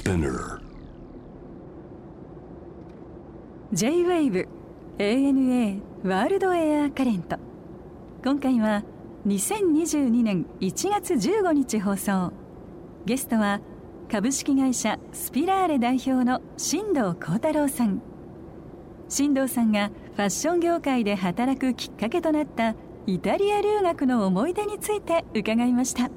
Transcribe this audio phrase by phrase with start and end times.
[0.00, 0.62] Spinner.
[3.74, 4.48] J-WAVE
[4.98, 7.36] ANA ワールドエアカレント
[8.24, 8.82] 今回は
[9.26, 12.32] 2022年1月15日放送。
[13.04, 13.60] ゲストは
[14.10, 18.00] 株式会社スピラーレ代表の新藤幸太郎さん。
[19.10, 22.74] 新藤さんがファッション業界で働くきっかけとなった
[23.06, 26.10] イタリア留学の思い出について伺いました。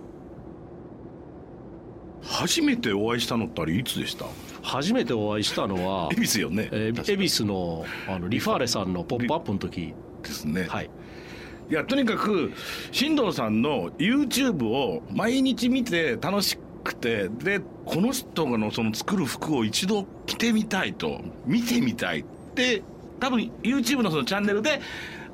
[2.24, 4.26] 初めてお会いしたのってあれいつでした？
[4.62, 9.94] 初めてお会いしたのは恵比寿よね、えー、恵比寿のあのリファーレさんの「ポップアップの時。
[10.24, 10.66] ですね。
[10.70, 10.90] はい。
[11.70, 12.54] いやとにかく
[12.94, 22.84] 新藤さんの YouTube を毎日見て楽しくてでこの人のその作る服を一度着てみたいと見てみたいって
[23.20, 24.80] 多分 YouTube のそのチャンネルで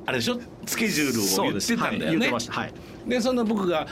[0.06, 0.40] あれでしょ？
[0.66, 2.12] スケジュールを言ってたんだよね。
[2.12, 2.52] はい、言ってました。
[2.52, 2.72] はい。
[3.06, 3.86] でそんな僕が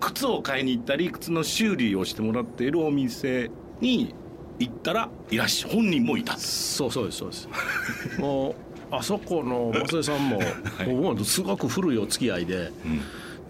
[0.00, 4.14] 靴を買いに行ったり靴の修理をしてもらっているお店に
[4.58, 7.48] 行ったらいらっしゃ本人もいたそうそうですそうです。
[8.18, 8.54] もう
[8.90, 10.40] あそこの松江さんも、
[10.86, 10.86] い。
[10.86, 12.72] もうすごく古いお付き合いで、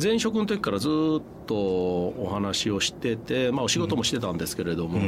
[0.02, 5.00] 前職の時からずっとお話をしてて、まあ、お仕事もしてたんですけれども、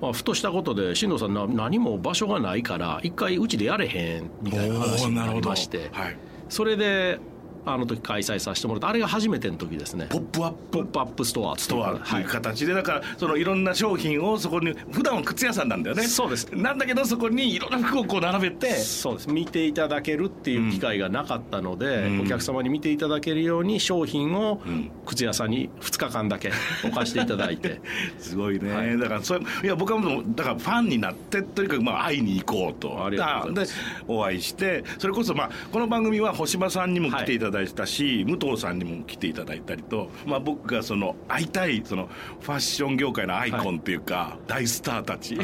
[0.00, 6.16] まあ、ふとしたことで新藤さんな何も場所がないから一回うちでやれへんみたいな話になりまして、はい、
[6.48, 7.18] それで
[7.66, 10.06] あの時開催させてもらってあれが初めての時ですね。
[10.10, 10.78] ポップアップ。
[10.78, 16.04] ポップアップストアストアとはいいう形で、だからそのいろんな商品をそこに普段は靴屋さんなんだよね。
[16.04, 16.46] そうです。
[16.52, 18.70] なんだけどそこにいろんな服をこう並べて。
[18.76, 19.30] そうです。
[19.30, 22.20] 見ていただけるっていう機会がなかったので、うん。
[22.22, 24.90] お客様に見ていただけるように商品をん。
[25.06, 26.52] 靴屋さんに2日間だけ
[26.84, 27.80] 置かしていただいて。
[28.18, 28.98] すごいね、はい。
[28.98, 33.04] だからそれいや僕はもうだからファンになってとにかくまあ会いに行こうと。
[33.04, 33.74] ありがとうございます。
[33.74, 42.08] でお会いしてそれこそまあこの番組は星葉さんにも来ていただいたし、武藤さんにも来ていただいたりと、まあ、僕がその会いたいその
[42.40, 45.38] ファッション業界のアイコンっていうか、大スターたち、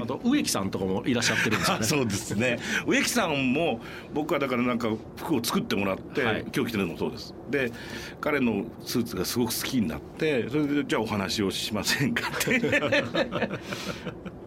[0.00, 1.84] あと植木さんとかもいらっしゃってるんですよあね。
[1.86, 2.58] そうですね。
[2.86, 3.80] 植木さんも
[4.12, 6.44] 僕はだからなんか服を作ってもらって、はい。
[6.54, 7.34] 今日着てるのもそうです。
[7.50, 7.70] で
[8.20, 12.60] 彼のスーツがすごく好きになってそれでじゃあお話をしませんかって。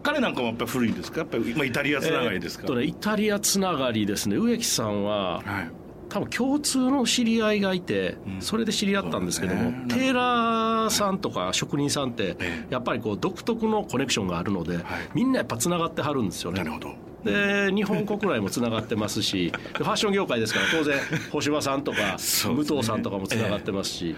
[0.02, 1.20] 彼なんかもやっぱり古いんですか？
[1.20, 4.36] やっぱり、まあ、イタリアつながりですか、えーっとねイタリアつながりですね。
[4.36, 5.70] 植木さんははい
[6.10, 14.80] 多分共通の知り合いがいて、それで知り合ったんですけども、テーラーさんとか職人さんってえやっぱりこう独特のコネクションがあるので、
[15.14, 16.58] みんなやっぱつながってはるんですよね。
[16.58, 16.94] なるほど。
[17.24, 20.98] で日本国内もつながってますし でファッション業界ですから当然
[21.30, 22.16] 星葉さんとか
[22.46, 24.16] 武藤さんとかもつながってますし、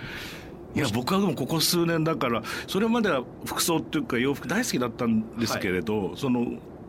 [0.74, 6.46] いや僕はでもここ数年だからそれまでは服装っていうか洋服大好きだったんですけれど、その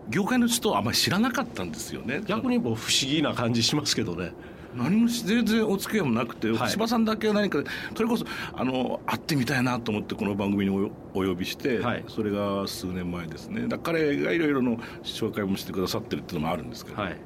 [0.09, 2.21] 業界の人はあんまり知らなかったんですよね。
[2.25, 4.33] 逆にもう不思議な感じしますけどね
[4.75, 6.69] 何もし全然お付き合いもなくて、はい。
[6.69, 7.63] 柴さんだけ何か
[7.95, 12.05] それこそあの会ってみたいなと思ってこの番組におお呼びして、はい。
[12.07, 13.67] それが数年前ですね。
[13.67, 17.17] だから彼がいろいろの紹介もしてくださってるっていうのもあるんですけど、はい。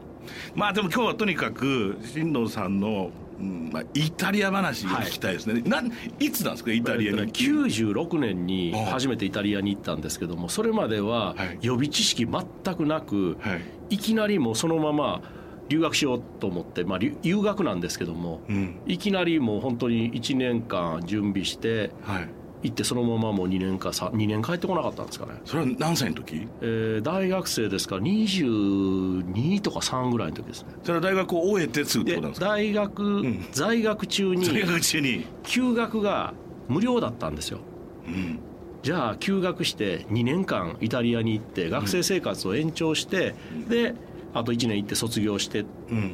[0.56, 11.60] まあでも今日はとにかく新藤さんの、うんまあ、イタリア話を聞きたいですね、なんいつなんですかイタリアに、96年に初めてイタリアに行ったんですけどもそれまでははい。
[11.62, 13.96] 予備知識全くなく、はい。
[13.96, 15.22] いきなりもうそのまま
[15.70, 18.80] 留学しようと思って、まあ、留留学なんですけども、うん。
[18.86, 22.30] いきなりもう本当に1年間準備してはい。
[22.64, 26.48] 行ってそのままもう2年かさ2年帰ってこなかったんですかね、それは何歳の時？
[26.62, 30.70] えー大学生ですから22とか3ぐらいの時ですね。
[30.84, 32.48] それは大学を終えてすぐってでことなんですか？
[32.48, 33.46] 大学、ん。
[33.52, 36.34] 在学中に大学中に、休学が
[36.68, 37.60] 無料だったんですよ。
[38.08, 38.40] うん、
[38.82, 43.36] じゃあ休学して2年間イタリアに行って学生生活を延長して、
[43.70, 43.94] で
[44.38, 45.66] あと1年行って卒業してっ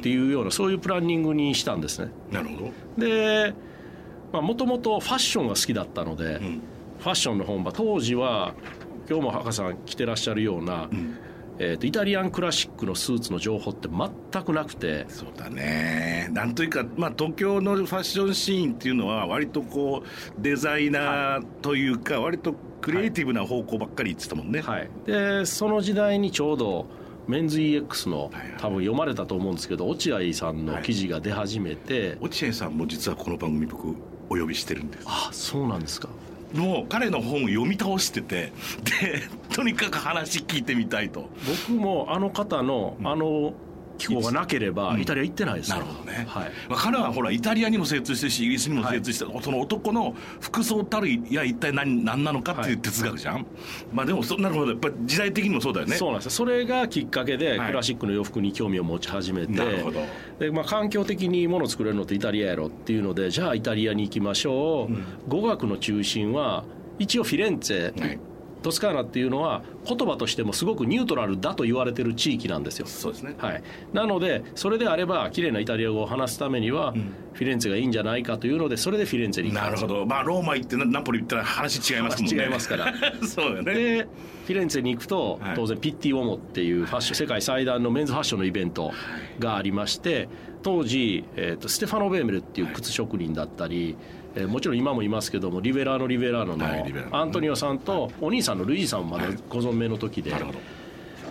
[0.02, 2.10] ていうような、そういうプランニングにしたんですね。
[2.30, 3.06] なるほど。
[3.06, 3.54] で
[4.32, 6.60] もともとファッションが好きだったので、ん。
[7.00, 8.54] ファッションの本場当時は
[9.08, 10.88] 今日も博士さん着てらっしゃるような、
[11.58, 15.04] えーとイタリアンクラシックのスーツの情報って全くなくて。
[15.08, 16.28] そうだね。
[16.32, 22.54] なんというか、まあ、東京のファッションシーンっていうのは割とこうデザイナーというか、割と
[22.84, 26.86] クリエイティブな方向ばっかり言ってたもんね、はい、でその時代にちょうど
[27.26, 28.46] メンズ EX のはいはい。
[28.58, 33.88] 多分読まれたと思うんですけど落合さんの記事が出始めて、落合さんも実はこの番組僕
[34.30, 35.04] お呼びしてるんです。
[35.06, 36.08] あそうなんですか。
[36.52, 38.52] もう彼の本を読み倒してて
[39.00, 39.22] で
[39.52, 41.28] とにかく話聞いてみたいと。
[41.68, 43.54] 僕もあの方のあの
[43.98, 45.70] 気候がなければイタリア行ってないです。
[45.70, 46.52] よ、なるほどね、はい。
[46.68, 53.46] まあ、彼はほらイタリアにも精通してるしイギリスにも精通してる、その男の服装たるいや一体何何なのかっていう哲学じゃん、
[53.92, 55.96] まあでもそなるほどやっぱり時代的にもそうだよね。
[55.96, 56.30] そうなんですよ。
[56.32, 57.68] それがきっかけではい。
[57.68, 60.04] クラシックの洋服に興味を持ち始めて、なるほど。
[60.38, 66.64] でまあ、環境的にもの作れるのってイタリアやろっていうのでじゃあイタリアに行きましょう、語学の中心は
[66.98, 68.18] 一応フィレンツェはい
[68.64, 72.86] トスカーナっていうのは言葉としてもすごくニュートラルだと言われてる地域なんですよ。
[72.86, 73.34] そうですね。
[73.36, 73.62] はい、
[73.92, 76.94] なのでそれであれば綺麗なイタリア語を話すためには、
[77.34, 80.06] フィレンツェがいいんじゃないかというのでそれでフィレンツェに行ったなるほど。
[80.06, 82.42] まあローマ行ってナポリ行ったら話違いますもんね。
[82.42, 82.94] 違いますから。
[83.22, 83.74] そうよね。
[83.74, 84.08] で
[84.46, 85.56] フィレンツェに行くとはい。
[85.56, 88.92] 当然ピッティ・オモっていうファッション世界最大のメンズファッションのイベント
[89.38, 90.28] がありまして
[90.62, 93.96] 当時、えー、とステファノ・ベーメルっていう靴職人だったり、
[94.36, 100.30] えーもちろん今もいますけどもリベラーノ・リベラーノのはいアントニオさんとお兄さんのルイージさんもまだご存命の時で。
[100.30, 100.58] なるほど。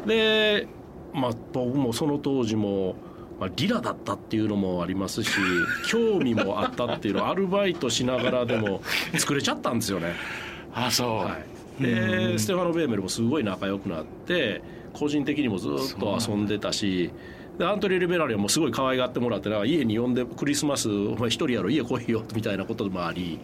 [0.07, 0.67] で、
[1.13, 2.95] まあ、僕もその当時も、
[3.39, 5.31] まあ、リラだったっていうのもありますし
[5.88, 8.81] 興味もあったっていうのをアルバイトしながらでも
[9.17, 10.15] 作れちゃったんですよね。
[10.73, 11.38] あそう、は
[11.79, 14.61] い、でステファノ・ベーメルもすごい仲良くなって
[14.91, 17.13] 個人的にもずっと遊んでたしで
[17.59, 23.39] アントニー・リベラリはもすごい可愛がってもらってな家に呼んでクリスマスお前一人やろ家来いよみたいなこともあり。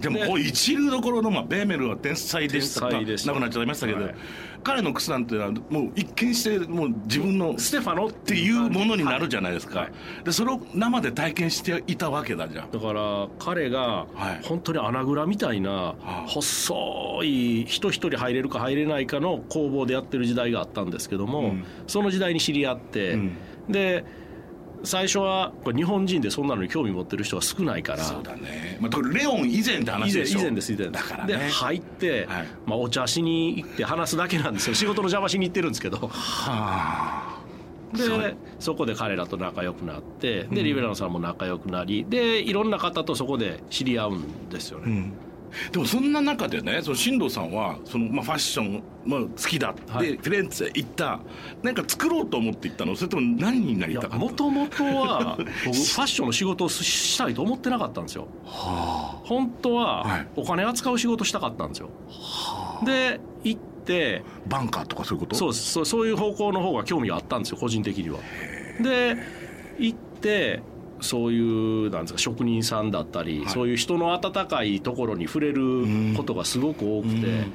[0.00, 3.32] でも一流どころの、まあ、ベーメルは天才でした天才でした。
[3.32, 4.14] 亡くなっちゃいましたけど、はい。
[4.62, 8.06] 彼の靴なんてのはもう一見してもう自分のっステファノ？
[8.06, 9.92] っていうものになるじゃないですか、はい。
[10.24, 14.44] でそれを生で体験していたわけだじゃんだから彼がはい。
[14.44, 16.24] 本当に穴蔵みたいなあ。
[16.26, 21.64] 細い人一人入れるか入れないかの工房でやってる時代があったんですけども、うん。
[21.86, 23.36] その時代に知り合って、うん。
[23.68, 24.04] で
[24.84, 28.04] 最初はこれ日本人でそんなのに興味持ってる人が少ないから。
[28.04, 30.40] そうだね、まあ、これレオン以前って話でしょ。
[30.40, 32.46] 以前です以前だからでね入って、はい。
[32.66, 34.74] まあ、お茶しに行って話すだけなんですよ。
[34.74, 35.98] 仕事の邪魔しに行ってるんですけど。
[35.98, 37.38] はあ。
[37.96, 44.14] でそこで彼らと仲良くなってでリベラノさんも仲良くなりでいろんな方とそこで知り合う。
[44.16, 45.12] んですよね、うん
[45.72, 50.08] でもそんな中でねその進藤さんはその、まあ、ファッション、まあ、好きだって、はい。
[50.08, 51.20] フィレンツェ行った
[51.62, 52.94] なんか作ろうと思って行ったの？
[52.96, 54.16] それとも何になりたかった？
[54.18, 58.26] もともとは 僕ファッションの仕事をしたいと思ってなかったんですよ。
[58.46, 60.28] は本当ははい。
[60.36, 61.90] お金扱う仕事したかったんですよ。
[62.84, 65.36] で行ってあバンカーとかそういうこと？
[65.36, 68.18] そうそうそういう方向の方が興味があったんですよ個人的には。
[68.80, 69.16] で
[69.78, 70.60] 行って
[71.00, 71.40] そうい
[71.86, 73.48] うなんですか職人さんだったり、はい。
[73.48, 77.52] そういう人の温かいところに触れることがすごく多くて、うん。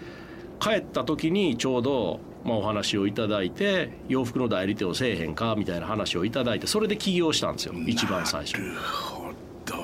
[0.63, 9.33] 帰った時にちょうど、まあ、お話をいただいて洋服の代理店をせえへんかみたいな話をいただいてそれで起業したんですよ一番最初なるほ
[9.65, 9.75] ど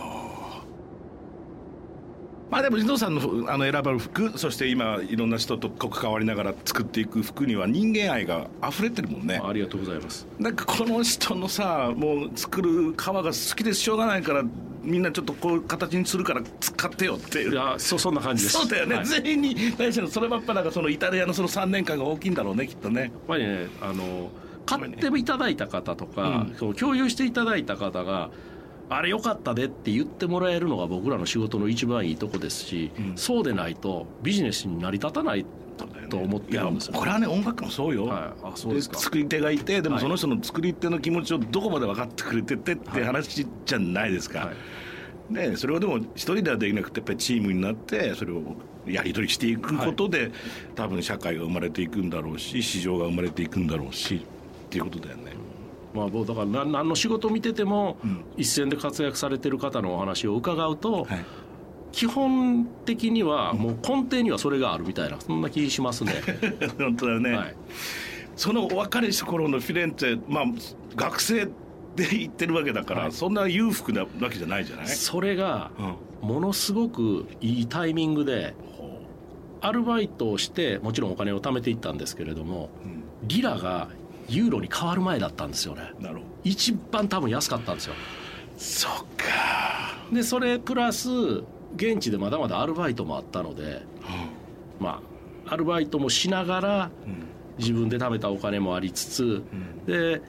[2.50, 9.40] まあでも進藤さんのあの選ばれる服そして今いろんな人と関わりながら作っていく服には人間愛が溢れてるもんね。
[9.44, 10.28] あ りがとうございます。
[10.40, 14.44] なんかこの人のさもう作る革が好きでしょうがないから
[14.82, 17.52] みんなちょっとこういう形にするから使ってよっていう。
[17.52, 18.58] いやそそんな感じです。
[18.58, 19.06] そうだよね、はい。
[19.06, 23.02] 全員に対してのそればっかなんかそのイタリアのその3年間が大きいんだろうねきっとね。
[23.02, 24.32] やっぱりねあの
[24.66, 26.74] 買っていただいた方とか、うん。
[26.74, 28.32] 共有していただいた方が
[28.90, 33.18] あれよかったでって言ってもらえるのが僕らの仕事の一番いいとこですし、うん。
[33.18, 35.46] そうでないとビジネスに成り立たない
[36.10, 38.46] と思ってるんですよ、これはね音楽もそうよ、はい。
[38.48, 38.98] あそうですか。
[38.98, 40.04] 作り手がいてでもはい。
[40.04, 45.34] その人の作り手の気持ちをどこまで分かってくれててって話じゃないですか、はい。
[45.34, 48.56] ね、それをでも一人ではできなくてやっぱりチームになってそれを
[48.88, 50.32] やり取りしていくことで、
[50.74, 55.34] 多分社会が生まれていくんだろうし市場が生まれていくんだろうしっていうことだよね。
[55.94, 58.24] まあ、僕だから何何の仕事を見てても、うん。
[58.38, 61.26] 一線で活躍されてる方のお話を伺うと、はい。
[61.92, 66.14] 基本的にはもう根底にはそれがあるみたいなそんな気しますね。
[66.78, 67.56] 本当だよね、はい。
[68.36, 70.44] そのお別れした頃のフィレンツェまあ
[70.96, 71.46] 学生
[71.96, 73.12] で行ってるわけだから、はい。
[73.12, 75.72] そんな裕福なわけじゃないじゃない、それが
[76.22, 76.30] うん。
[76.30, 78.54] ものすごくいいタイミングで
[79.62, 83.04] アルバイトをしてもちろんお金を貯めていったんですけれどもうん。
[83.28, 83.90] リラが
[84.30, 85.92] ユーロに変わる前だったんですよね。
[86.00, 86.26] なるほど。
[86.44, 87.96] 一番多分安かったんですよ。
[88.58, 91.10] そっか、でそれプラス
[91.76, 93.84] 現地でまだまだアルバイトもあったので
[94.80, 95.02] ま
[95.46, 97.30] あアルバイトもしながらうん。
[97.58, 99.44] 自分で貯めたお金もありつつ
[99.86, 100.22] で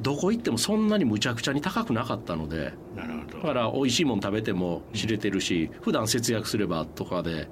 [0.00, 3.38] どこ行ってもそんなにむちゃくちゃに高くなかったのでなるほど。
[3.38, 7.48] だから美味しいもの食べても知れてるし普段節約すればとかで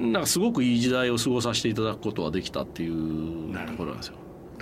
[0.00, 0.12] うん。
[0.12, 4.14] なんかすごくいい時代を過ごさせていただくことはできたっていうところなんですよ。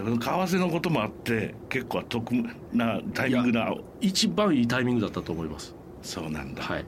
[0.05, 2.33] 為替のこともあって結構得
[2.73, 5.75] なタイミングな一番いいタイミングだったと思います。
[6.03, 6.85] そうなんだ、はい。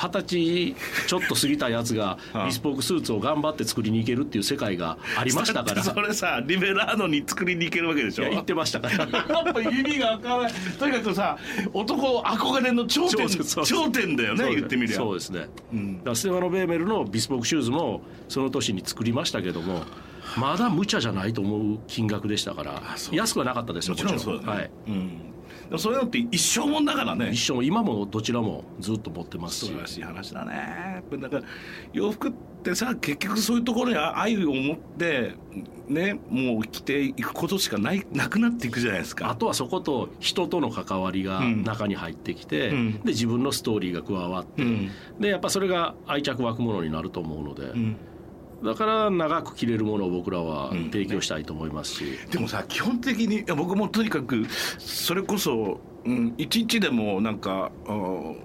[0.00, 0.76] 二十歳
[1.08, 5.82] ちょっと過ぎたやつがはあビスポークスーツを頑張って作りに行けるっていう世界がありましたから。
[5.82, 8.22] それ さリベラーノに作りに行けるわけでしょ？
[8.22, 8.94] いや言ってましたから。
[8.96, 11.36] やっぱ意味がわからないとにかくさ
[11.72, 15.48] 男憧れの頂点頂点だよね言ってみりゃそうですね。
[15.72, 19.82] うんだからステファノ・ベーメルのビスポークシューズもその年に作りましたけども
[20.36, 22.82] まだ無茶じゃないと思う金額でしたから
[23.12, 25.28] 安くはなかったですよもちろんそうだね、はい、うん、
[25.68, 27.30] でもそういうのって一生もんだからね。
[27.32, 29.66] 一生今もどちらもずっと持ってますし。
[29.66, 31.02] 素晴らしい話だね。
[31.18, 31.42] だから
[31.92, 32.32] 洋服っ
[32.62, 35.34] てさ結局そういうところに愛を持って
[35.88, 39.28] ねもう生きていくことしかないなくなっていくじゃないですか。
[39.30, 41.64] あとはそこと人との関わりがうん。
[41.64, 42.92] 中に入ってきて、うん。
[43.00, 44.90] で自分のストーリーが加わって、うん。
[45.20, 47.96] でやっぱそれが愛着湧くものになると思うので、うん
[48.64, 50.84] だから長く着れるものを僕らはうん。
[50.90, 54.46] 提供したいと思いますし、でもさ基本的に僕もとにかく
[54.78, 58.36] それこそ、うん、1日でもなんかあー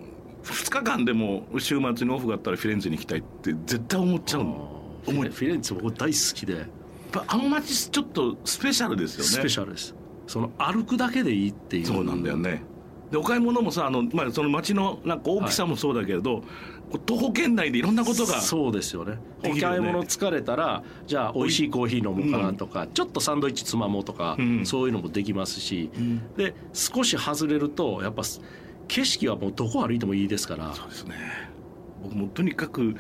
[0.44, 5.00] 2日間でも週末にオフがあったらフィレンツェに行きたいって絶対思っちゃうの。
[5.06, 6.54] フィレフィレンツェ僕大好きで。
[6.58, 6.66] やっ
[7.12, 9.26] ぱあの街ちょっとスペシャルですよね。
[9.26, 9.96] スペシャルです。
[10.28, 11.86] その歩くだけでいいっていう。
[11.86, 12.64] そうなんだよね。
[13.12, 16.46] でお買い物もさあの、まあ、その街のなんか大きさもそうだけれど、こう
[17.06, 19.18] 徒歩圏内でいろんなことがそうですよね。
[19.40, 19.78] おできるよね。
[19.78, 24.66] 買い物疲れたらじゃあ美味しいコーヒー飲むかなとか、ちょっとサンドイッチつまもうとか、うん。
[24.66, 26.22] そういうのもできますし、ん。
[26.36, 28.24] で少し外れるとやっぱ
[28.88, 30.74] 景色はもうどこ歩いてもいいですから。
[30.74, 31.16] そうですね。
[32.04, 32.96] 僕もとにかく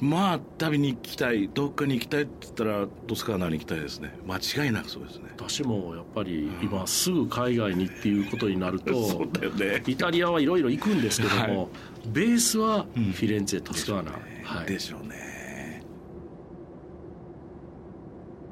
[0.00, 4.14] まあ旅に行きたいどっかに行きたいって言ったらトスカーナに行きたいですね。
[4.26, 5.24] 間違いなくそうですね。
[5.36, 9.82] 私もやっぱり今すぐ海外にっていうことになるとそうだよね。
[9.86, 11.68] イタリアはいろいろ行くんですけども、はい。
[12.06, 14.12] ベースはフィレンツェ、トスカーナ、
[14.44, 14.66] はい。
[14.66, 15.35] でしょうね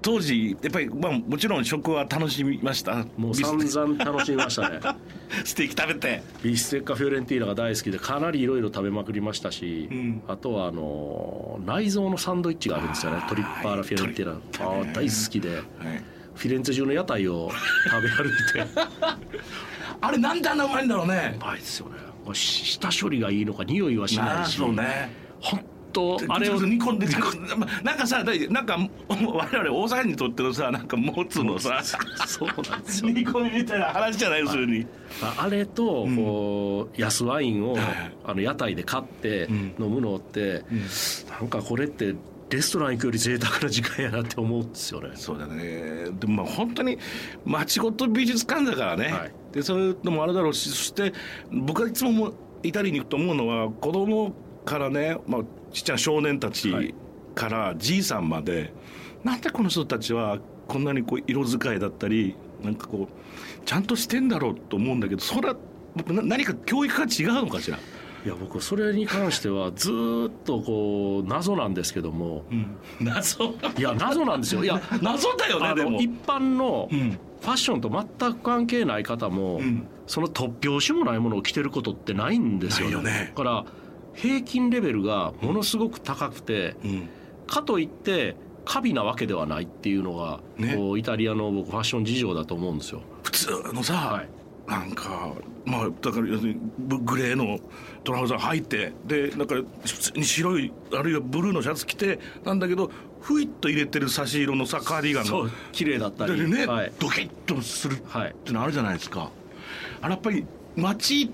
[0.05, 3.07] 当時やっぱり、まあ、もちろん食は楽しみました。
[3.17, 4.79] もう散々楽しみましたね。
[5.47, 6.23] ステーキ食べて。
[6.43, 10.23] ビステッカフィオレンティーナが大好きでかなりいろいろ食べまくりましたし、うん。
[10.29, 13.23] あとはあの内臓のサンドイッチがあるんですよね。
[13.31, 14.33] トリッパーラフィオレンティーナ。
[14.35, 15.55] あー大好きで。
[15.57, 15.63] はい。
[16.35, 17.51] フィレンツェ中の屋台を
[17.91, 18.81] 食べ歩いて。
[20.03, 21.39] あれなんであんなうまいんだろうね。
[21.41, 21.95] うまいですよね。
[22.35, 24.61] 下処理がいいのか匂いはしないし。
[24.61, 25.11] ね。
[25.41, 27.07] 本当ああれれをを煮込んで
[27.57, 28.33] まなんかさな
[28.63, 28.77] んか
[29.09, 31.81] 我々大阪にとってのさなんかもつのさ
[32.27, 33.11] そうなんですよ。
[33.11, 34.87] 煮込みみたいな話じゃない要するに。
[35.39, 37.85] あれとこう安ワインをはい
[38.25, 39.75] あの屋台で買ってうん。
[39.79, 40.65] 飲むのって
[41.31, 42.15] なんかこれって
[42.51, 45.11] レストラン行くより贅沢な時間やなって思うんですよね。
[45.15, 46.07] そうだね。
[46.21, 46.99] でもまあ本当に
[47.45, 49.33] 町ごと美術館だからね、はい。
[49.53, 51.13] でそういうのもあるだろうしそして
[51.51, 54.33] 僕はいつももうイタリアに行くと思うのは子供
[54.65, 55.43] からね、まあ、
[55.75, 56.95] ちっちゃな少年たはちい。
[57.35, 58.73] からじいさんまで、
[59.25, 60.39] なんでこの人たちは
[60.69, 65.57] こんなにこう色使いだったりなんかこうちゃんとしてんだろうと思うんだけどそれは
[65.97, 72.45] 僕な何か教育が違うのかしら、いや僕それに関してはずーっとこう謎なんですけども。
[73.01, 73.55] 謎？
[73.77, 74.65] いや謎なんですよ。
[74.65, 76.01] いや謎だよねでも。
[76.01, 77.19] 一般のうん。
[77.41, 79.87] ファッションと全く関係ない方も、うん。
[80.07, 83.33] その突拍子もないものを着てることってないんですよないよね。
[83.37, 83.65] だから
[84.15, 87.09] 平均レベルがものすごく高くて、うん。
[87.47, 90.75] かといって過敏なわけではないっていうのが、ね。
[90.77, 93.03] こうイタリアの僕ファッション事情だと思うんですよ。
[93.23, 94.29] 普通のさ、はい。
[94.67, 95.35] なんか
[95.67, 97.59] まあだから要するにブグレーの
[98.03, 102.91] トラウザー履いてでなんか普通に白いあるいはブルーのシャツ着てなんだけど
[103.21, 106.93] ふいっと入れてる差し色のさカーディガンの綺麗だったり、でね、はい。
[106.99, 109.31] ドキッとするっはい、てのあるじゃないですか。
[110.01, 111.31] あれやっぱり街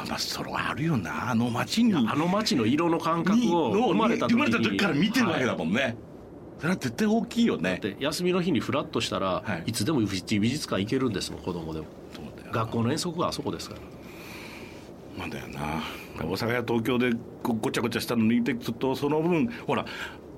[0.00, 1.30] あまあそれはあるよな。
[1.30, 1.94] あの街に。
[1.94, 4.44] あの街の色の感覚にを生まれた時に。
[4.44, 5.96] 生まれた時から見てるわけだもんね、
[6.58, 7.78] それは絶対大きいよね。
[7.82, 9.70] で休みの日にフラッとしたら、はい。
[9.70, 11.86] い、つでも美術館行けるんですもん子供でも。
[12.52, 13.80] 学校の遠足があそこですから。
[15.18, 15.82] なんだよな。
[16.18, 19.86] 大阪や東京でごごちゃごちゃしたのにいてくとその分ほら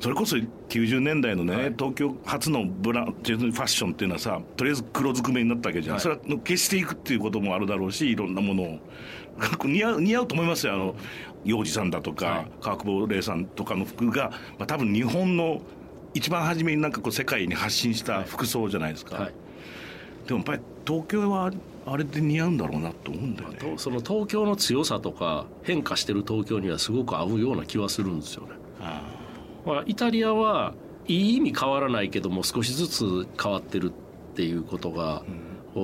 [0.03, 6.03] それこそ90年代のね、東京初のブランファッションっていうのはさとりあえず黒ずくめになったわけじゃん、はい。
[6.03, 8.79] それは消していくっていうこともあるだろうしいろんなものを。
[9.65, 10.75] 似合う似合うと思いますよ。
[10.75, 10.97] あの
[11.45, 12.47] 洋治さんだとか、はい。
[12.61, 15.63] 川久保玲さんとかの服が、まあ、多分日本の
[16.15, 19.33] 一番初めになんかこう世界に発信した服装じゃないですか、はい。
[20.27, 21.53] でもやっぱり東京は
[21.87, 28.49] あれで似合うんだろうなと思うんだよね、とその東京の強さとか変化してる東京にはすごく合うような気はするんですよね。
[28.81, 29.22] あ
[29.64, 30.75] まあ、イタリアは
[31.07, 35.23] いい意味変わらないけども少しずつ変わってるっていうことが、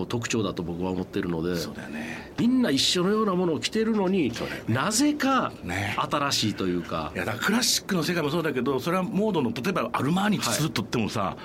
[0.08, 2.32] 特徴だと僕は思ってるのであそうだよね。
[2.38, 4.30] みんな一緒のようなものを着てるのに、
[4.68, 5.96] なぜかね。
[5.98, 7.10] 新しいというか。
[7.14, 11.36] いやだからクラシックの世界もそうだけどそれはモードの例えばアルマーニするとってもさ、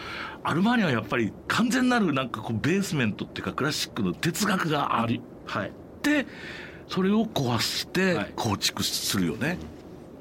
[0.43, 5.71] アルマーニはやっぱり完全なるなんかこうベースメントっていうかクラシックの哲学がありはい。
[6.01, 6.25] て
[6.89, 8.33] それを壊してはい。
[8.35, 9.57] 構築するよね、だ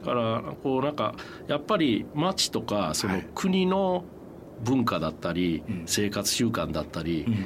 [0.03, 1.15] からこうなんか
[1.49, 3.27] やっぱり街とかそのはい。
[3.35, 4.05] 国の
[4.63, 5.83] 文化だったり、うん。
[5.87, 7.35] 生活習慣だったり、うん。
[7.35, 7.37] っ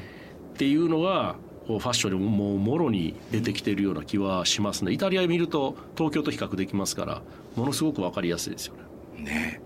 [0.57, 1.37] ていうのが
[1.67, 4.93] こうファッションにももうもろに出てきてるような気はしますね。
[4.93, 7.23] イタリア見ると東京と比較できますから
[7.57, 8.75] ものすごく分かりやすいですよ
[9.17, 9.25] ね。
[9.25, 9.61] ね。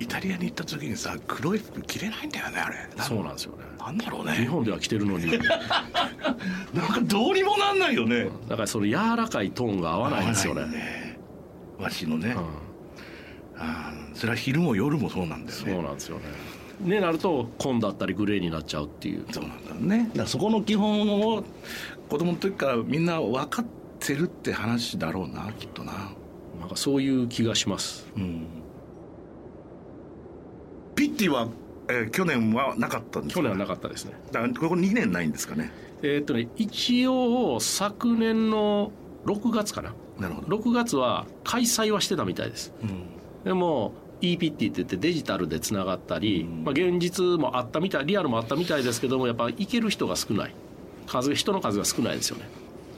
[0.00, 2.76] イタリアに行った時にさ黒い服着れないんだよねあれ。
[2.98, 3.58] そうなんですよね。
[3.78, 4.32] なんだろうね。
[4.32, 5.26] 日本では着てるのに。
[5.38, 5.40] なん
[6.88, 8.28] かどうにもなんないよね。
[8.48, 11.11] だからその柔らかいトーンが合わないんですよね
[11.82, 12.42] 和紙のね、うん。
[13.60, 16.24] あーそれは昼も夜もそうなんだよそうねなんですよね。
[16.80, 19.24] ねなると紺だったりグレーになっちゃうっていう。
[19.30, 20.04] そうなんだね。
[20.08, 21.44] だからそこの基本を
[22.08, 23.64] 子供の時からみんな分かっ
[24.00, 25.92] てるって話だろうなきっとな。
[26.60, 28.06] なんかそういう気がします。
[28.16, 28.46] うん。
[30.94, 31.48] ピッティは、
[31.88, 33.40] えー去年はなかったんですか？
[33.40, 34.12] 去年はなかったですね。
[34.30, 35.72] だからここ2年ないんですかね？
[36.02, 38.92] えーっとね一応昨年の
[39.24, 42.72] 6月かななるほど、6月は開催はしてたみたいです。
[42.82, 43.04] うん。
[43.44, 50.54] でも ePIT って言ってデジタルでつながったり、まあ、現実もあったみたいリアルもあったみたいですけどもやっぱ行ける人が少ない。
[51.08, 52.48] 数人の数が少ないですよね。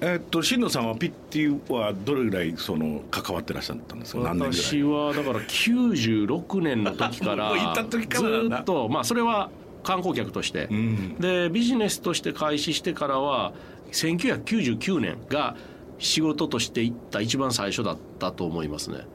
[0.00, 4.21] えーっと新野さんはピッティはどれぐらいその関わってらっしゃったんですか？
[4.21, 9.50] 私はだから96年の時からずっとまあそれは
[9.83, 11.16] 観光客として、うん。
[11.19, 13.54] でビジネスとして開始してからは
[13.93, 15.57] 1999年が
[15.98, 19.06] 仕事として行った一番最初だったと思いますね。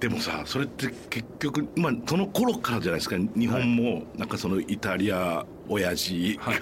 [0.00, 3.16] でもさそれって結局、まあ、その頃からじゃないですか。
[3.16, 6.52] 日本もなんかそのイタリア親父が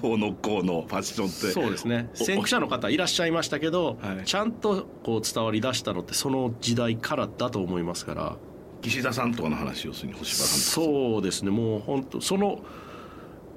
[0.00, 1.52] どうのこうのファッションって。
[1.52, 2.08] そうですね。
[2.14, 4.24] お先駆者の方いらっしゃいましたけど、はい。
[4.24, 8.36] ちゃんとこう伝わり出したのってその時代からだと思いますから。
[8.80, 11.50] 岸田さんとかの話をするに星葉さんそうですね。
[11.50, 12.62] もう本当その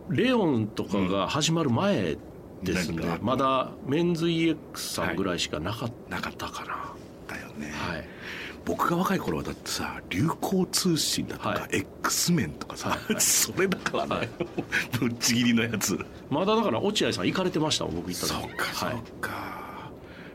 [0.10, 2.18] レオンとかが始まる前
[2.64, 6.94] ですね、うんまだメンズ EX さんぐらいしかなかっなかったかな。
[7.28, 8.08] だよね、たはい、
[8.66, 11.78] 僕が若い頃はだってさ流行通信だとか、はい。
[12.02, 13.14] X メンとかさ、はい。
[13.14, 13.22] はい。
[13.22, 14.30] それだからね、はい。
[15.00, 15.98] ぶっちぎりのやつ。
[16.30, 18.42] まだだから落合さん行かれてました僕行った時。
[18.42, 19.92] そうかそうはいか、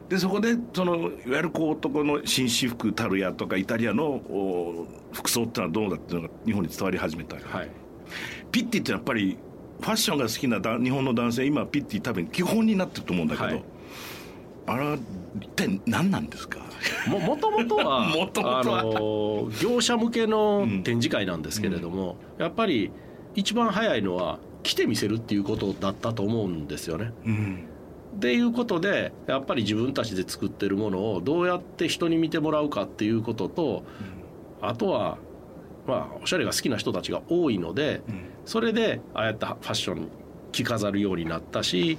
[0.08, 7.70] でそこでそのいわゆるこう男の紳士服たるやとかイタリアのお服装ってのはどうだっていうのが日本に伝わり始めた、はい。
[8.52, 9.36] ピッティってやっぱり
[9.84, 13.64] ファッションが好きなだ日本の男性今ピッティ多分基本になってると思うんだけど、はい
[14.66, 14.96] あれは
[15.38, 16.58] 一体何なんですか？
[17.06, 18.80] ももともとは もともとは。
[18.80, 22.90] あの業者向けの展示会なんですけれども、やっぱり
[23.34, 27.12] 一番早いのは来て見せるっていうことだったと思うんですよね。
[27.26, 27.58] うん。
[28.16, 33.82] っていうことでやっぱり自分たちで作ってるものをどうやって人に見てもらうかっていうことと、
[34.62, 35.18] あとは
[35.86, 40.08] まあおしゃれが好きな人たちが多いので、うんそれでああやったファッションに
[40.52, 41.98] 着飾るようになったし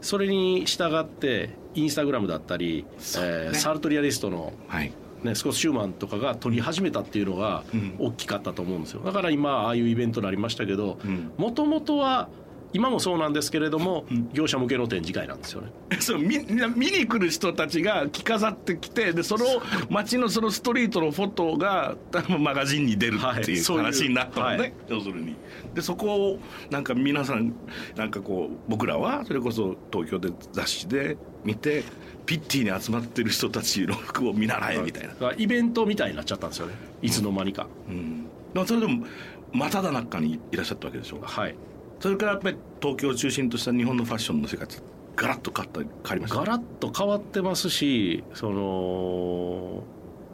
[0.00, 2.88] それに従ってインスタグラムだったり、ね。
[3.18, 4.92] えーサルトリアリストの、はい。
[5.22, 7.96] ね、スコット・シューマンとかが取り始めたっていうのがうん。
[7.98, 9.00] 大きかったと思うんですよ。
[9.04, 11.32] だから今ああいうイベントになりましたけどうん。
[11.36, 12.28] もともとは
[12.76, 15.72] 今もそうなんですけれども、業者向けの展示会なんですよね。
[15.98, 19.46] そうみみんな見に来る人たちが着飾ってきてでその
[19.88, 21.96] 街のそのストリートのフォトが
[22.38, 24.72] マガジンに出るっていう話になったのね、はい。
[24.88, 25.34] 要するに。
[25.74, 26.38] でそこを
[26.70, 27.54] なんか皆さん
[27.96, 31.82] なんかこう僕らはそれこそ東京で雑誌で見て
[32.26, 36.74] ピッティに集まってる人たちの服を見習えみたいな、イベントみたいになっちゃったんですよね。
[37.00, 39.06] いつの間にか、うん、でもそれでも
[39.52, 41.20] 真ただ中にいらっしゃったわけでしょ。
[41.22, 41.54] はい
[42.00, 44.76] それからやっぱり東京を中心とした日本のファッションの世界って
[45.16, 46.36] ガラッと変わった変わりました？
[46.40, 49.82] ガラッと変わってますしその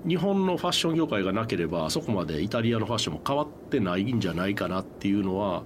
[0.09, 5.63] 日本のファッション業界がなければあそこまでイタリアのファッションも変わってないんじゃないかなっていうのは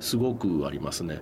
[0.00, 1.14] すごくありますね。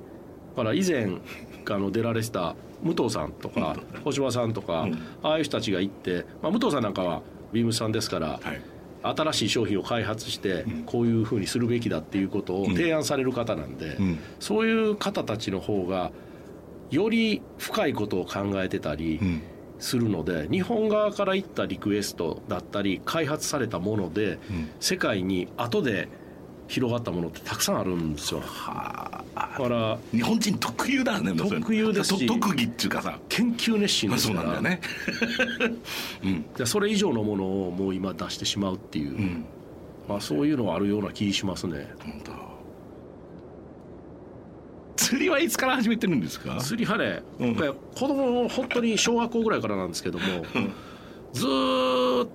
[0.56, 1.08] だから以前
[1.68, 4.94] あの出られてた武藤さんとか星葉さんとか、うん。
[5.22, 8.60] ああいう人たちが行って、まあ、武藤さんなんかはビームスさんですから、はい
[9.14, 14.19] 新しい商品を開発してこういうふうにするべきだっていうことを提案される方なんで、うん。
[14.40, 16.12] そういう方たちの方が
[16.90, 19.42] より深いことを考えてたりうん。
[19.79, 24.71] するので、日本側から行ったリクエストだったり開発されたもので、うん。
[24.81, 26.09] 世界に後で
[26.68, 28.40] 広がったものってたくさんあるんですよ。
[28.40, 33.18] はあだから日本人特有だね特有ですしと特技っていうかさ。
[33.29, 34.42] 研究熱心まあですから。
[34.42, 34.81] そうなんだよね。
[36.24, 36.44] うん。
[36.55, 39.44] でそれ以上のものをもう今出してしまうっていう、うん。
[40.09, 41.88] まあ、そういうのはあるような気しますね。
[42.00, 42.33] 本当。
[44.96, 46.57] 釣りはいつから始めてるんですか？
[46.57, 47.55] 釣りはね、うん。
[47.55, 47.62] 子
[47.94, 50.24] 供本当に小学校ぐらいからなんですけども、
[51.33, 52.29] ずーっ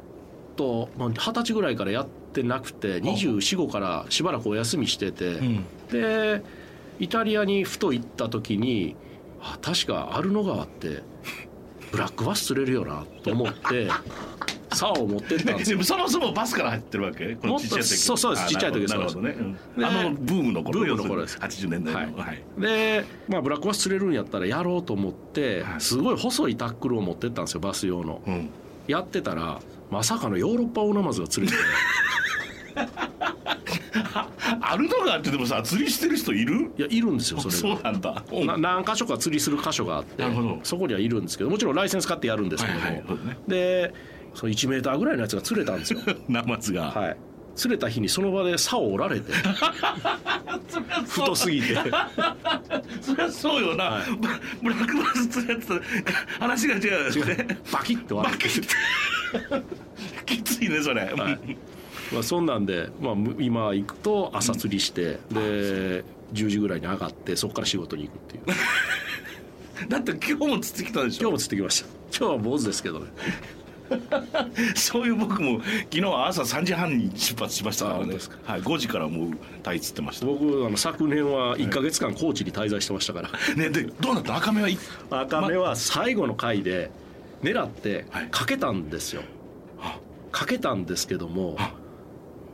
[0.56, 5.66] とまあ二十歳ぐらいからやってなくて245からしばらくお休みしてて、ん。
[5.92, 6.42] で
[7.00, 8.96] イタリアにふと行った時に
[9.42, 11.04] あ確かアルノ川って
[11.92, 13.90] ブラックバス釣れるよなと思って
[14.74, 15.84] 竿を持ってったんですよ。
[15.84, 17.36] そもそもバスから入ってるわけ？
[17.36, 17.88] このちっちゃい時。
[17.98, 18.46] そうそうです。
[18.46, 19.54] あちっちゃい時ですなるほどね、うん。
[19.78, 21.38] であのブームの頃ブームの頃です。
[21.40, 22.18] 80年代の。
[22.18, 22.28] はい。
[22.28, 22.44] はい。
[22.58, 25.82] で、まあ、ブラックバス釣れるんやったらやろうと思ってはい。
[25.82, 28.22] すごい細いタックルを持ってったんですよバス用の。
[28.26, 28.50] うん。
[28.88, 31.58] やってたらまさかのヨーロッパオオナマズが釣れて
[34.62, 36.72] アルノ川ってでもさ釣りしてる人いる？
[36.78, 37.54] いやいるんですよそれ。
[37.54, 37.92] そうが。
[37.92, 38.24] なんだ。
[38.46, 40.60] な何箇所か釣りする箇所があってなるほど。
[40.64, 43.04] そこにはいるんですけどもちろんライセンス買ってやるんですけども、はいはい。
[43.04, 43.38] ね。
[43.48, 43.94] で
[44.34, 46.00] その1メーターぐらいのやつが釣れたんですよ。
[46.30, 47.18] ナマズが、はい。
[47.54, 49.34] 釣れた日にその場で竿を折られて。
[51.06, 51.76] 太すぎて。
[53.02, 54.04] そりゃそうよな、はい。
[54.64, 55.82] ブラックバス釣るやつと
[56.40, 57.60] 話が違うよね。
[57.74, 58.48] バキッと割れて。
[60.26, 61.58] きついねそれ、はい
[62.14, 68.44] まあ、そんなんで、まあ、む今行くと朝釣りして、で10時ぐらいに上がってそこから仕事に行くっていう。
[69.90, 71.22] だって今日も釣ってきたでしょ？
[71.22, 71.88] 今日も釣ってきました。
[72.18, 73.08] 今日は坊主ですけどね。
[74.76, 78.16] そういう僕も昨日は朝3時半に出発しましたからね。
[78.46, 79.32] はい、5時からもう
[79.64, 80.26] タイ釣ってました。
[80.28, 83.30] 僕あの昨年は1か月間高知に滞在してましたから。
[83.56, 84.38] ねでどうなった？
[84.38, 84.78] 赤目はい
[85.10, 86.90] 赤目は最後の回で
[87.44, 88.28] 狙ってはい。
[88.32, 89.24] かけたんですよ、
[89.82, 89.98] あ。
[90.32, 91.74] かけたんですけどもあ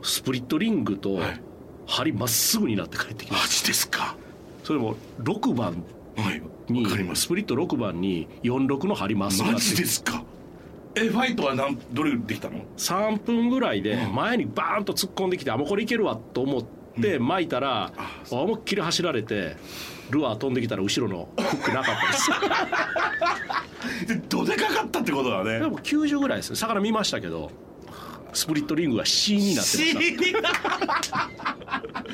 [0.02, 1.40] スプリットリングとはい。
[1.86, 4.14] 針まっすぐになって帰ってきましマジですか？
[4.62, 5.82] たそれも6番
[6.16, 6.42] はい。
[6.68, 7.22] にわかります。
[7.22, 10.22] スプリット6番に46の針まっすぐマジですか？
[10.94, 11.54] えファイトは
[11.92, 16.62] どれできたの？3分ぐらいで前にバーンと突っ込んできてあもうこれいけるわと思っ
[17.00, 17.92] て巻いたら、
[18.30, 19.56] 思いっきり走られて
[20.10, 22.30] ルアー飛んできたら後ろのフックなかったです。
[24.08, 25.60] でどでかかったってことだね。
[25.60, 26.50] でも90ぐらいです。
[26.50, 27.50] ね魚見ましたけど
[28.32, 30.32] スプリットリングが C になってまし C に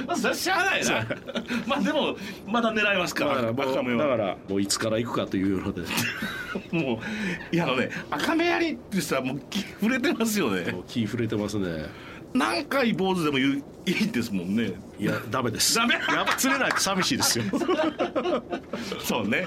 [0.07, 1.07] まあそれはしゃあないな。
[1.66, 4.05] まあでもまだ狙いますからもうら赤目は。
[4.05, 5.83] だからもういつから行くかというので。
[6.70, 7.00] も
[7.53, 10.72] ういやあのね赤目やりってさもう気触れてますよね。
[10.72, 11.87] もう気触れてますね。
[12.35, 14.72] 何回坊主でも言ういいですもんね。
[14.98, 15.77] いやダメです。
[15.77, 15.94] ダメ。
[15.94, 17.44] やっぱ釣れないと寂しいですよ。
[19.05, 19.46] そうね、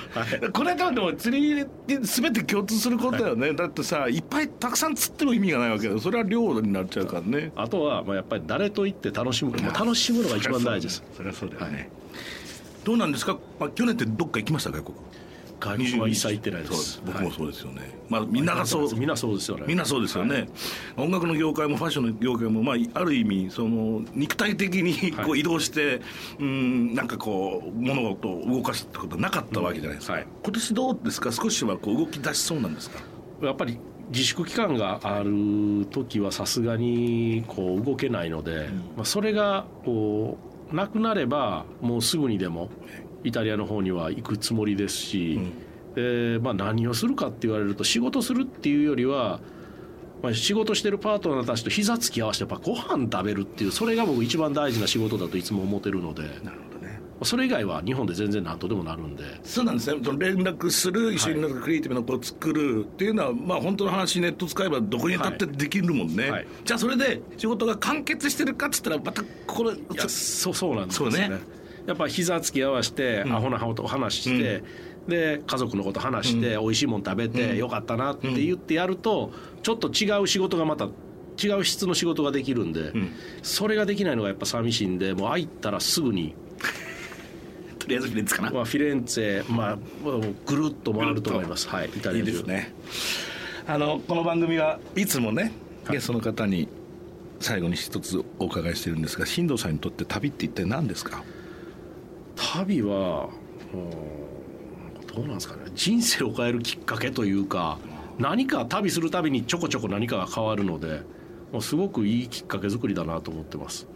[0.53, 5.99] これはでも釣りって全て共通することだよね、だってさいっぱいたくさん釣っても意味がないわけだよ。
[5.99, 7.51] それは量になっちゃうからね。
[7.55, 11.03] あとはまあやっぱり誰と行って楽しむ楽しむのが一番大事です。
[11.15, 11.89] それはそうだよね、
[12.83, 14.97] どうなんですか、まあ、去年ってどっか行きました外国
[15.59, 17.01] 外国は一切行ってないです。
[17.03, 18.95] 僕もそうですよね、まあみんながそう。
[18.95, 19.63] みんなそうですよね。
[19.67, 20.47] みんなそうですよね、
[20.97, 25.31] 音楽の業界もファッションの業界も、まあ、ある意味その肉体的にこはい。
[25.31, 26.01] う移動して、
[26.39, 30.27] うんなんかこう物事を動かすってことはなかったわけじゃないですか、はい。
[30.43, 31.31] 今年どうですか？
[31.31, 32.99] 少しはこう動き出しそうなんですか？
[33.41, 40.37] やっぱり自粛期間がある時はさすがにこう動けないので、まあ、それがこ
[40.71, 42.69] うなくなればもうすぐにでも
[43.23, 45.39] イタリアの方には行くつもりですし、
[45.95, 49.39] でまあ、何をするかって言われると仕事するっていうよりは、
[50.21, 56.21] まあ、仕事してるパートナーたちと膝つき合わせてやっぱご飯食べるっていうそれが僕一番大事な仕事だといつも思ってるので。
[56.21, 56.76] なるほど。
[56.76, 56.76] ね
[57.23, 59.23] それ以外は日本で全然何とでもなるんで。
[59.43, 59.99] そうなんですね。
[60.17, 66.47] 連絡する一緒になんかクリエイティブなことを作るっていうのは、まあ本当の話ネット使えばどこにだってできるもんね、はい。
[66.63, 69.71] じゃあそれで仕事が完結してるかっつったらまたこれ
[70.07, 71.39] そうそうなんですよねね。
[71.85, 74.63] やっぱ膝つき合わせて、アホなことを話して、
[75.07, 79.31] で家族のこと話して、美味しいもん食べて、よかったなって言ってやると
[79.63, 80.89] ちょっと違う仕事がまた
[81.41, 82.91] 違う質の仕事ができるんで、
[83.41, 86.35] それができないのがやっぱ寂しいんでもう空いたらすぐに、
[87.87, 89.77] とりあえずフィレンツェかな、まあ、フィレンツェ、まあ、
[90.45, 91.69] ぐるっと回ると思います。
[91.69, 92.73] はいイタリいアですね。
[93.65, 95.53] あのこの番組はいつもね
[95.89, 96.67] ゲストの方に
[97.39, 101.23] 最後に一つお伺いしてるんですが新藤さんにとって旅って一体何ですか？
[102.35, 103.29] 旅は
[103.73, 103.91] うん
[105.07, 105.71] どうなんですかね。
[105.73, 107.77] 人生を変えるきっかけというか
[108.19, 111.03] 何か旅するたびにちょこちょこ何かが変わるので
[111.53, 113.87] もうすごくいいきっかけ作りだなと思ってます。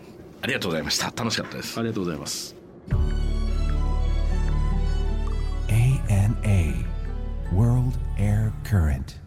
[0.41, 1.07] ありがとうございました。
[1.07, 1.77] 楽しかったです。
[1.77, 2.55] ありがとうございます
[6.43, 6.85] ANA
[7.51, 9.20] World Air Current